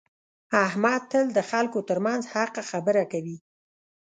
[0.65, 3.37] احمد تل د خلکو ترمنځ حقه خبره کوي.